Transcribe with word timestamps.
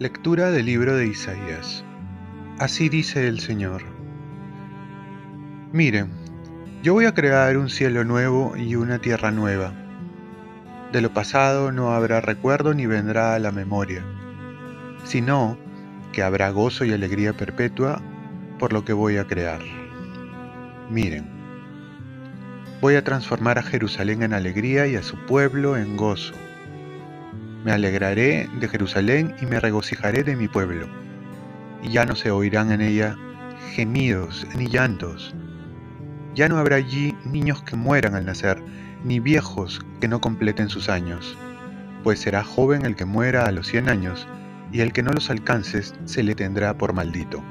Lectura 0.00 0.50
del 0.50 0.64
libro 0.64 0.96
de 0.96 1.08
Isaías. 1.08 1.84
Así 2.58 2.88
dice 2.88 3.28
el 3.28 3.38
Señor. 3.40 3.82
Miren, 5.72 6.10
yo 6.82 6.94
voy 6.94 7.04
a 7.04 7.12
crear 7.12 7.58
un 7.58 7.68
cielo 7.68 8.02
nuevo 8.04 8.56
y 8.56 8.76
una 8.76 8.98
tierra 8.98 9.30
nueva. 9.30 9.74
De 10.90 11.02
lo 11.02 11.12
pasado 11.12 11.70
no 11.70 11.92
habrá 11.92 12.22
recuerdo 12.22 12.72
ni 12.72 12.86
vendrá 12.86 13.34
a 13.34 13.38
la 13.38 13.52
memoria, 13.52 14.02
sino 15.04 15.58
que 16.12 16.22
habrá 16.22 16.48
gozo 16.48 16.86
y 16.86 16.92
alegría 16.94 17.34
perpetua 17.34 18.00
por 18.58 18.72
lo 18.72 18.86
que 18.86 18.94
voy 18.94 19.18
a 19.18 19.26
crear. 19.26 19.60
Miren, 20.90 21.26
voy 22.80 22.96
a 22.96 23.04
transformar 23.04 23.58
a 23.58 23.62
Jerusalén 23.62 24.22
en 24.22 24.34
alegría 24.34 24.86
y 24.86 24.96
a 24.96 25.02
su 25.02 25.16
pueblo 25.26 25.76
en 25.76 25.96
gozo 25.96 26.34
me 27.64 27.72
alegraré 27.72 28.48
de 28.58 28.68
Jerusalén 28.68 29.34
y 29.40 29.46
me 29.46 29.60
regocijaré 29.60 30.22
de 30.22 30.36
mi 30.36 30.48
pueblo. 30.48 30.86
Y 31.82 31.90
ya 31.90 32.06
no 32.06 32.14
se 32.14 32.30
oirán 32.30 32.72
en 32.72 32.80
ella 32.80 33.16
gemidos 33.74 34.46
ni 34.56 34.66
llantos. 34.66 35.34
Ya 36.34 36.48
no 36.48 36.56
habrá 36.56 36.76
allí 36.76 37.14
niños 37.24 37.62
que 37.62 37.76
mueran 37.76 38.14
al 38.14 38.24
nacer, 38.24 38.62
ni 39.04 39.20
viejos 39.20 39.80
que 40.00 40.08
no 40.08 40.20
completen 40.20 40.68
sus 40.68 40.88
años, 40.88 41.36
pues 42.02 42.20
será 42.20 42.44
joven 42.44 42.84
el 42.86 42.96
que 42.96 43.04
muera 43.04 43.46
a 43.46 43.52
los 43.52 43.66
cien 43.66 43.88
años, 43.88 44.26
y 44.72 44.80
el 44.80 44.92
que 44.92 45.02
no 45.02 45.10
los 45.10 45.30
alcance 45.30 45.82
se 46.04 46.22
le 46.22 46.34
tendrá 46.34 46.76
por 46.78 46.92
maldito. 46.92 47.42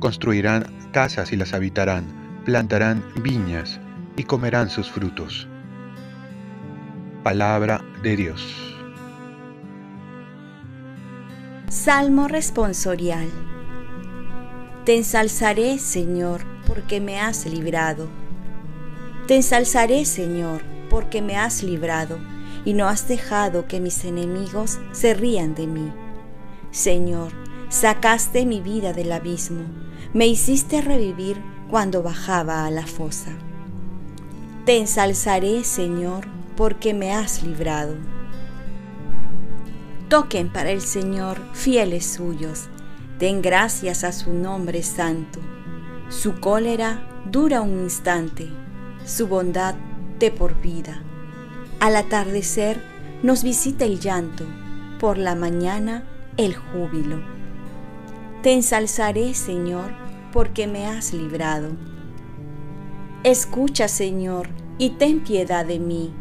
Construirán 0.00 0.64
casas 0.92 1.30
y 1.30 1.36
las 1.36 1.52
habitarán, 1.52 2.42
plantarán 2.46 3.04
viñas 3.22 3.78
y 4.16 4.24
comerán 4.24 4.70
sus 4.70 4.90
frutos. 4.90 5.46
Palabra 7.22 7.84
de 8.02 8.16
Dios. 8.16 8.70
Salmo 11.68 12.28
responsorial. 12.28 13.28
Te 14.86 14.96
ensalzaré, 14.96 15.78
Señor, 15.78 16.40
porque 16.66 17.00
me 17.00 17.20
has 17.20 17.44
librado. 17.44 18.08
Te 19.26 19.36
ensalzaré, 19.36 20.06
Señor, 20.06 20.62
porque 20.88 21.20
me 21.20 21.36
has 21.36 21.62
librado 21.62 22.18
y 22.64 22.72
no 22.72 22.88
has 22.88 23.06
dejado 23.06 23.66
que 23.66 23.80
mis 23.80 24.04
enemigos 24.06 24.78
se 24.92 25.12
rían 25.12 25.54
de 25.54 25.66
mí. 25.66 25.92
Señor, 26.70 27.32
sacaste 27.70 28.44
mi 28.46 28.60
vida 28.60 28.92
del 28.92 29.12
abismo, 29.12 29.62
me 30.12 30.26
hiciste 30.26 30.82
revivir 30.82 31.40
cuando 31.70 32.02
bajaba 32.02 32.66
a 32.66 32.70
la 32.70 32.84
fosa. 32.84 33.30
Te 34.66 34.76
ensalzaré, 34.76 35.62
Señor, 35.62 36.26
porque 36.56 36.92
me 36.94 37.14
has 37.14 37.44
librado. 37.44 37.94
Toquen 40.08 40.52
para 40.52 40.72
el 40.72 40.80
Señor, 40.80 41.38
fieles 41.52 42.04
suyos, 42.04 42.64
den 43.20 43.40
gracias 43.40 44.02
a 44.02 44.10
su 44.10 44.32
nombre 44.32 44.82
santo. 44.82 45.38
Su 46.08 46.40
cólera 46.40 47.06
dura 47.30 47.60
un 47.60 47.78
instante, 47.78 48.50
su 49.06 49.28
bondad 49.28 49.76
de 50.18 50.32
por 50.32 50.60
vida. 50.60 51.04
Al 51.78 51.94
atardecer 51.94 52.82
nos 53.22 53.44
visita 53.44 53.84
el 53.84 54.00
llanto, 54.00 54.44
por 54.98 55.18
la 55.18 55.36
mañana 55.36 56.02
el 56.36 56.56
júbilo. 56.56 57.39
Te 58.42 58.52
ensalzaré, 58.52 59.34
Señor, 59.34 59.92
porque 60.32 60.66
me 60.66 60.86
has 60.86 61.12
librado. 61.12 61.76
Escucha, 63.22 63.88
Señor, 63.88 64.48
y 64.78 64.90
ten 64.90 65.20
piedad 65.20 65.66
de 65.66 65.78
mí. 65.78 66.12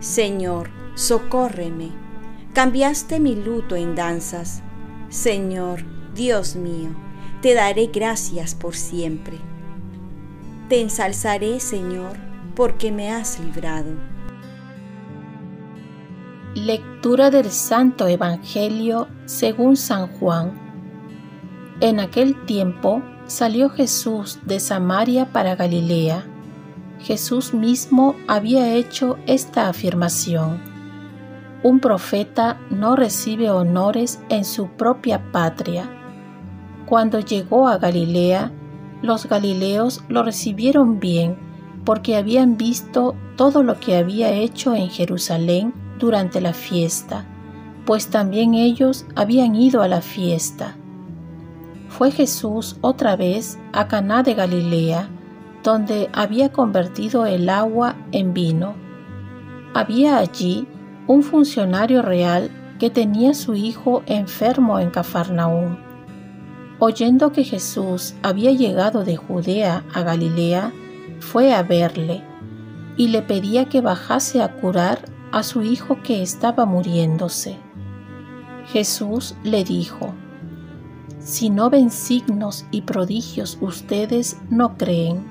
Señor, 0.00 0.70
socórreme 0.94 2.08
Cambiaste 2.58 3.20
mi 3.20 3.36
luto 3.36 3.76
en 3.76 3.94
danzas. 3.94 4.62
Señor, 5.10 5.84
Dios 6.12 6.56
mío, 6.56 6.88
te 7.40 7.54
daré 7.54 7.86
gracias 7.86 8.56
por 8.56 8.74
siempre. 8.74 9.38
Te 10.68 10.80
ensalzaré, 10.80 11.60
Señor, 11.60 12.16
porque 12.56 12.90
me 12.90 13.12
has 13.12 13.38
librado. 13.38 13.92
Lectura 16.56 17.30
del 17.30 17.50
Santo 17.52 18.08
Evangelio 18.08 19.06
según 19.26 19.76
San 19.76 20.08
Juan. 20.18 20.67
En 21.80 22.00
aquel 22.00 22.44
tiempo 22.46 23.02
salió 23.26 23.70
Jesús 23.70 24.38
de 24.44 24.60
Samaria 24.60 25.32
para 25.32 25.56
Galilea. 25.56 26.24
Jesús 27.00 27.54
mismo 27.54 28.16
había 28.26 28.74
hecho 28.74 29.16
esta 29.26 29.68
afirmación 29.68 30.78
un 31.62 31.80
profeta 31.80 32.60
no 32.70 32.94
recibe 32.94 33.50
honores 33.50 34.20
en 34.28 34.44
su 34.44 34.68
propia 34.68 35.32
patria. 35.32 35.90
Cuando 36.86 37.18
llegó 37.18 37.66
a 37.68 37.78
Galilea, 37.78 38.52
los 39.02 39.26
galileos 39.26 40.04
lo 40.08 40.22
recibieron 40.22 41.00
bien 41.00 41.36
porque 41.84 42.16
habían 42.16 42.56
visto 42.56 43.16
todo 43.36 43.62
lo 43.62 43.80
que 43.80 43.96
había 43.96 44.30
hecho 44.30 44.74
en 44.74 44.88
Jerusalén 44.88 45.74
durante 45.98 46.40
la 46.40 46.52
fiesta, 46.52 47.26
pues 47.84 48.08
también 48.08 48.54
ellos 48.54 49.06
habían 49.16 49.56
ido 49.56 49.82
a 49.82 49.88
la 49.88 50.00
fiesta. 50.00 50.76
Fue 51.88 52.10
Jesús 52.10 52.76
otra 52.80 53.16
vez 53.16 53.58
a 53.72 53.88
Caná 53.88 54.22
de 54.22 54.34
Galilea, 54.34 55.08
donde 55.62 56.08
había 56.12 56.52
convertido 56.52 57.26
el 57.26 57.48
agua 57.48 57.96
en 58.12 58.34
vino. 58.34 58.74
Había 59.74 60.18
allí 60.18 60.66
un 61.06 61.22
funcionario 61.22 62.02
real 62.02 62.50
que 62.78 62.90
tenía 62.90 63.34
su 63.34 63.54
hijo 63.54 64.02
enfermo 64.06 64.78
en 64.78 64.90
Cafarnaúm. 64.90 65.76
Oyendo 66.78 67.32
que 67.32 67.42
Jesús 67.42 68.14
había 68.22 68.52
llegado 68.52 69.04
de 69.04 69.16
Judea 69.16 69.84
a 69.92 70.02
Galilea, 70.02 70.72
fue 71.18 71.52
a 71.52 71.62
verle 71.62 72.22
y 72.96 73.08
le 73.08 73.22
pedía 73.22 73.64
que 73.64 73.80
bajase 73.80 74.42
a 74.42 74.54
curar 74.56 75.00
a 75.32 75.42
su 75.42 75.62
hijo 75.62 76.02
que 76.02 76.22
estaba 76.22 76.66
muriéndose. 76.66 77.56
Jesús 78.66 79.34
le 79.42 79.64
dijo, 79.64 80.14
Si 81.28 81.50
no 81.50 81.68
ven 81.68 81.90
signos 81.90 82.64
y 82.70 82.80
prodigios 82.80 83.58
ustedes 83.60 84.38
no 84.48 84.78
creen. 84.78 85.26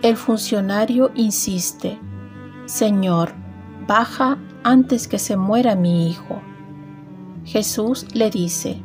El 0.00 0.16
funcionario 0.16 1.10
insiste, 1.14 1.98
Señor, 2.64 3.34
baja 3.86 4.38
antes 4.64 5.06
que 5.06 5.18
se 5.18 5.36
muera 5.36 5.74
mi 5.74 6.08
hijo. 6.08 6.40
Jesús 7.44 8.06
le 8.14 8.30
dice, 8.30 8.80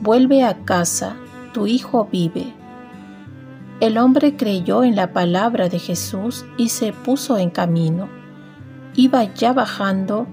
vuelve 0.00 0.42
a 0.42 0.64
casa, 0.64 1.14
tu 1.52 1.68
hijo 1.68 2.08
vive. 2.10 2.52
El 3.78 3.98
hombre 3.98 4.36
creyó 4.36 4.82
en 4.82 4.96
la 4.96 5.12
palabra 5.12 5.68
de 5.68 5.78
Jesús 5.78 6.44
y 6.56 6.70
se 6.70 6.92
puso 6.92 7.38
en 7.38 7.50
camino. 7.50 8.08
Iba 8.96 9.22
ya 9.32 9.52
bajando 9.52 10.26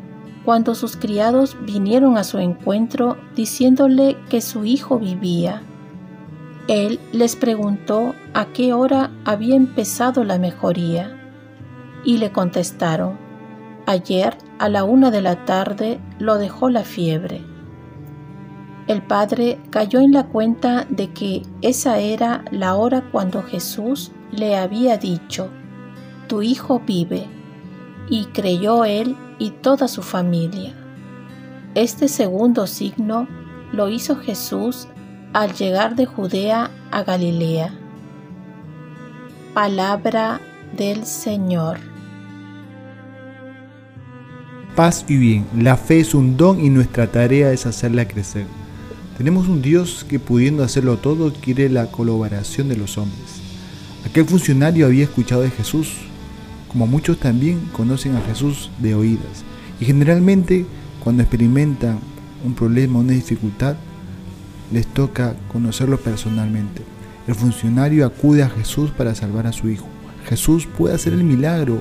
cuando 0.45 0.75
sus 0.75 0.97
criados 0.97 1.57
vinieron 1.61 2.17
a 2.17 2.23
su 2.23 2.37
encuentro 2.39 3.17
diciéndole 3.35 4.17
que 4.29 4.41
su 4.41 4.65
hijo 4.65 4.99
vivía. 4.99 5.61
Él 6.67 6.99
les 7.11 7.35
preguntó 7.35 8.15
a 8.33 8.45
qué 8.45 8.73
hora 8.73 9.11
había 9.25 9.55
empezado 9.55 10.23
la 10.23 10.37
mejoría 10.37 11.17
y 12.05 12.17
le 12.17 12.31
contestaron, 12.31 13.17
Ayer 13.85 14.37
a 14.59 14.69
la 14.69 14.85
una 14.85 15.11
de 15.11 15.21
la 15.21 15.43
tarde 15.43 15.99
lo 16.17 16.37
dejó 16.37 16.69
la 16.69 16.83
fiebre. 16.83 17.41
El 18.87 19.01
padre 19.01 19.59
cayó 19.69 19.99
en 19.99 20.13
la 20.13 20.27
cuenta 20.27 20.85
de 20.89 21.11
que 21.11 21.41
esa 21.61 21.99
era 21.99 22.45
la 22.51 22.75
hora 22.75 23.03
cuando 23.11 23.43
Jesús 23.43 24.11
le 24.31 24.55
había 24.57 24.97
dicho, 24.97 25.49
Tu 26.27 26.41
hijo 26.43 26.81
vive, 26.85 27.27
y 28.09 28.25
creyó 28.25 28.85
él 28.85 29.17
y 29.43 29.51
toda 29.51 29.89
su 29.89 30.01
familia. 30.01 30.73
Este 31.75 32.07
segundo 32.07 32.65
signo 32.65 33.27
lo 33.73 33.89
hizo 33.89 34.15
Jesús 34.15 34.87
al 35.33 35.53
llegar 35.53 35.95
de 35.95 36.05
Judea 36.05 36.71
a 36.91 37.03
Galilea. 37.03 37.73
Palabra 39.53 40.39
del 40.77 41.05
Señor 41.05 41.93
paz 44.75 45.05
y 45.07 45.17
bien. 45.17 45.45
La 45.55 45.77
fe 45.77 45.99
es 45.99 46.15
un 46.15 46.35
don 46.35 46.59
y 46.59 46.69
nuestra 46.69 47.07
tarea 47.07 47.51
es 47.51 47.65
hacerla 47.65 48.07
crecer. 48.07 48.45
Tenemos 49.17 49.47
un 49.47 49.61
Dios 49.61 50.03
que 50.07 50.19
pudiendo 50.19 50.63
hacerlo 50.63 50.97
todo 50.97 51.31
quiere 51.31 51.69
la 51.69 51.91
colaboración 51.91 52.69
de 52.69 52.77
los 52.77 52.97
hombres. 52.97 53.41
Aquel 54.05 54.25
funcionario 54.25 54.87
había 54.87 55.03
escuchado 55.03 55.43
de 55.43 55.51
Jesús, 55.51 55.93
como 56.73 56.87
muchos 56.87 57.19
también 57.19 57.59
conocen 57.71 58.15
a 58.15 58.21
Jesús 58.21 58.71
de 58.79 58.95
oídas. 58.95 59.45
Y 59.79 59.85
generalmente 59.85 60.65
cuando 61.03 61.21
experimentan 61.21 61.99
un 62.43 62.55
problema, 62.55 62.99
una 62.99 63.13
dificultad, 63.13 63.75
les 64.71 64.87
toca 64.87 65.35
conocerlo 65.51 65.99
personalmente. 65.99 66.81
El 67.27 67.35
funcionario 67.35 68.05
acude 68.07 68.41
a 68.41 68.49
Jesús 68.49 68.89
para 68.89 69.13
salvar 69.13 69.45
a 69.45 69.53
su 69.53 69.69
hijo. 69.69 69.85
Jesús 70.27 70.65
puede 70.65 70.95
hacer 70.95 71.13
el 71.13 71.23
milagro 71.23 71.79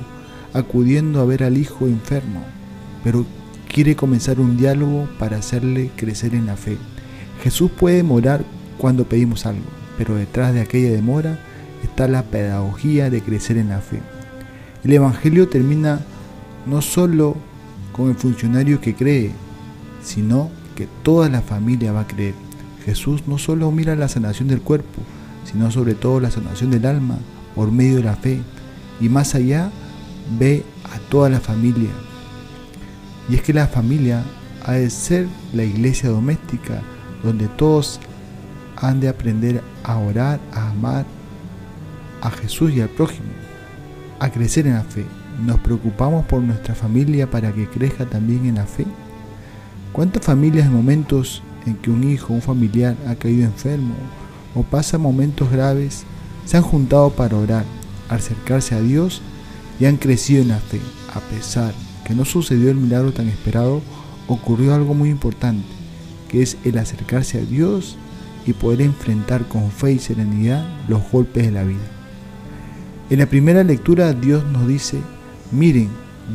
acudiendo 0.52 1.20
a 1.20 1.24
ver 1.24 1.42
al 1.42 1.56
hijo 1.56 1.86
enfermo, 1.86 2.44
pero 3.02 3.24
quiere 3.72 3.96
comenzar 3.96 4.40
un 4.40 4.58
diálogo 4.58 5.08
para 5.18 5.38
hacerle 5.38 5.90
crecer 5.96 6.34
en 6.34 6.46
la 6.46 6.56
fe. 6.56 6.76
Jesús 7.42 7.70
puede 7.70 7.96
demorar 7.96 8.44
cuando 8.76 9.04
pedimos 9.04 9.46
algo, 9.46 9.64
pero 9.96 10.16
detrás 10.16 10.52
de 10.52 10.60
aquella 10.60 10.90
demora 10.90 11.38
está 11.82 12.08
la 12.08 12.24
pedagogía 12.24 13.08
de 13.08 13.22
crecer 13.22 13.56
en 13.56 13.70
la 13.70 13.80
fe. 13.80 14.00
El 14.84 14.93
Evangelio 14.93 15.49
termina 15.49 16.00
no 16.67 16.82
solo 16.82 17.37
con 17.93 18.08
el 18.08 18.17
funcionario 18.17 18.81
que 18.81 18.94
cree, 18.94 19.32
sino 20.02 20.50
que 20.75 20.88
toda 21.02 21.29
la 21.29 21.43
familia 21.43 21.93
va 21.93 22.00
a 22.00 22.06
creer. 22.06 22.34
Jesús 22.84 23.23
no 23.26 23.38
solo 23.38 23.70
mira 23.70 23.94
la 23.94 24.08
sanación 24.08 24.49
del 24.49 24.61
cuerpo, 24.61 25.02
sino 25.44 25.70
sobre 25.70 25.94
todo 25.94 26.20
la 26.20 26.31
sanación 26.31 26.70
del 26.70 26.87
alma 26.87 27.19
por 27.55 27.70
medio 27.70 27.96
de 27.96 28.05
la 28.05 28.17
fe. 28.17 28.40
Y 29.00 29.08
más 29.08 29.34
allá, 29.34 29.70
ve 30.38 30.64
a 30.85 30.99
toda 31.11 31.28
la 31.28 31.40
familia. 31.40 31.90
Y 33.28 33.37
es 33.37 33.43
que 33.43 33.52
la 33.52 33.67
familia 33.67 34.25
ha 34.64 34.73
de 34.73 34.90
ser 34.90 35.28
la 35.52 35.64
iglesia 35.64 36.08
doméstica 36.08 36.82
donde 37.23 37.46
todos 37.49 38.00
han 38.76 39.00
de 39.00 39.08
aprender 39.08 39.62
a 39.85 39.96
orar, 39.96 40.40
a 40.52 40.70
amar 40.70 41.06
a 42.20 42.31
Jesús 42.31 42.73
y 42.73 42.81
al 42.81 42.88
prójimo, 42.88 43.28
a 44.22 44.30
crecer 44.30 44.66
en 44.66 44.74
la 44.74 44.84
fe. 44.84 45.04
¿Nos 45.44 45.58
preocupamos 45.60 46.24
por 46.26 46.42
nuestra 46.42 46.74
familia 46.74 47.30
para 47.30 47.52
que 47.52 47.66
crezca 47.66 48.06
también 48.06 48.46
en 48.46 48.54
la 48.56 48.66
fe? 48.66 48.86
¿Cuántas 49.92 50.24
familias 50.24 50.66
en 50.66 50.74
momentos 50.74 51.42
en 51.66 51.76
que 51.76 51.90
un 51.90 52.08
hijo, 52.08 52.32
un 52.32 52.42
familiar 52.42 52.96
ha 53.08 53.14
caído 53.14 53.44
enfermo 53.44 53.94
o 54.54 54.62
pasa 54.62 54.98
momentos 54.98 55.50
graves, 55.50 56.04
se 56.44 56.56
han 56.56 56.62
juntado 56.62 57.10
para 57.10 57.36
orar, 57.36 57.64
acercarse 58.08 58.74
a 58.74 58.80
Dios 58.80 59.22
y 59.80 59.86
han 59.86 59.96
crecido 59.96 60.42
en 60.42 60.48
la 60.48 60.58
fe. 60.58 60.80
A 61.14 61.20
pesar 61.20 61.75
que 62.04 62.14
no 62.14 62.25
sucedió 62.25 62.70
el 62.70 62.76
milagro 62.76 63.12
tan 63.12 63.28
esperado, 63.28 63.82
ocurrió 64.28 64.75
algo 64.75 64.94
muy 64.94 65.10
importante, 65.10 65.66
que 66.28 66.42
es 66.42 66.56
el 66.64 66.78
acercarse 66.78 67.38
a 67.38 67.44
Dios 67.44 67.96
y 68.46 68.52
poder 68.52 68.82
enfrentar 68.82 69.46
con 69.46 69.70
fe 69.70 69.92
y 69.92 69.98
serenidad 69.98 70.66
los 70.88 71.02
golpes 71.10 71.44
de 71.44 71.52
la 71.52 71.64
vida. 71.64 72.01
En 73.12 73.19
la 73.19 73.26
primera 73.26 73.62
lectura 73.62 74.14
Dios 74.14 74.43
nos 74.55 74.67
dice, 74.67 74.97
miren, 75.50 75.91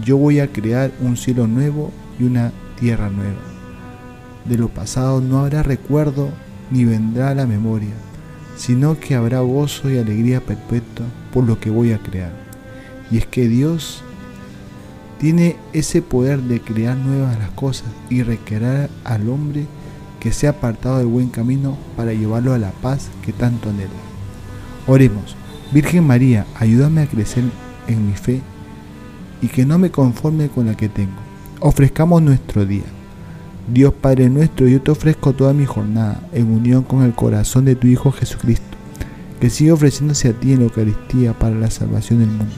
yo 0.05 0.15
voy 0.15 0.39
a 0.39 0.53
crear 0.53 0.91
un 1.01 1.17
cielo 1.17 1.47
nuevo 1.47 1.91
y 2.19 2.23
una 2.23 2.51
tierra 2.79 3.09
nueva. 3.09 3.41
De 4.45 4.59
lo 4.59 4.69
pasado 4.69 5.19
no 5.19 5.39
habrá 5.39 5.63
recuerdo 5.63 6.29
ni 6.69 6.85
vendrá 6.85 7.33
la 7.33 7.47
memoria, 7.47 7.95
sino 8.57 8.99
que 8.99 9.15
habrá 9.15 9.39
gozo 9.39 9.89
y 9.89 9.97
alegría 9.97 10.39
perpetua 10.39 11.07
por 11.33 11.45
lo 11.45 11.59
que 11.59 11.71
voy 11.71 11.93
a 11.93 11.97
crear. 11.97 12.33
Y 13.09 13.17
es 13.17 13.25
que 13.25 13.47
Dios 13.47 14.03
tiene 15.19 15.55
ese 15.73 16.03
poder 16.03 16.41
de 16.41 16.61
crear 16.61 16.95
nuevas 16.95 17.39
las 17.39 17.49
cosas 17.49 17.87
y 18.11 18.21
requerir 18.21 18.87
al 19.03 19.27
hombre 19.29 19.65
que 20.19 20.31
sea 20.31 20.51
apartado 20.51 20.99
del 20.99 21.07
buen 21.07 21.29
camino 21.29 21.75
para 21.95 22.13
llevarlo 22.13 22.53
a 22.53 22.59
la 22.59 22.69
paz 22.69 23.07
que 23.25 23.33
tanto 23.33 23.71
anhela. 23.71 23.89
Oremos, 24.85 25.35
Virgen 25.71 26.07
María, 26.07 26.45
ayúdame 26.57 27.01
a 27.01 27.07
crecer 27.07 27.43
en 27.87 28.07
mi 28.07 28.13
fe 28.13 28.41
y 29.41 29.47
que 29.47 29.65
no 29.65 29.77
me 29.77 29.91
conforme 29.91 30.47
con 30.47 30.65
la 30.65 30.77
que 30.77 30.87
tengo. 30.87 31.17
Ofrezcamos 31.59 32.21
nuestro 32.21 32.65
día. 32.65 32.85
Dios 33.67 33.93
Padre 33.93 34.29
nuestro, 34.29 34.65
yo 34.67 34.81
te 34.81 34.91
ofrezco 34.91 35.33
toda 35.33 35.51
mi 35.53 35.65
jornada 35.65 36.21
en 36.31 36.49
unión 36.53 36.83
con 36.83 37.03
el 37.03 37.13
corazón 37.13 37.65
de 37.65 37.75
tu 37.75 37.87
Hijo 37.87 38.13
Jesucristo, 38.13 38.77
que 39.41 39.49
sigue 39.49 39.73
ofreciéndose 39.73 40.29
a 40.29 40.33
ti 40.33 40.53
en 40.53 40.59
la 40.59 40.65
Eucaristía 40.65 41.33
para 41.33 41.55
la 41.55 41.69
salvación 41.69 42.19
del 42.19 42.29
mundo. 42.29 42.55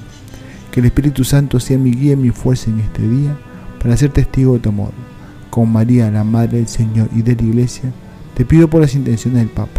Que 0.71 0.81
el 0.81 0.85
Espíritu 0.85 1.23
Santo 1.23 1.59
sea 1.59 1.79
mi 1.79 1.91
guía 1.91 2.13
y 2.13 2.17
mi 2.17 2.29
fuerza 2.29 2.69
en 2.69 2.79
este 2.79 3.07
día 3.07 3.35
para 3.81 3.97
ser 3.97 4.11
testigo 4.11 4.53
de 4.53 4.59
tu 4.59 4.69
amor. 4.69 4.91
Con 5.49 5.71
María, 5.71 6.11
la 6.11 6.23
Madre 6.23 6.57
del 6.57 6.67
Señor 6.67 7.09
y 7.15 7.23
de 7.23 7.35
la 7.35 7.41
Iglesia, 7.41 7.91
te 8.35 8.45
pido 8.45 8.69
por 8.69 8.81
las 8.81 8.93
intenciones 8.93 9.39
del 9.39 9.49
Papa. 9.49 9.78